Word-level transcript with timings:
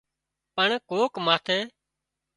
پڻ 0.55 0.69
ڪوڪ 0.89 1.13
ماٿي 1.27 1.59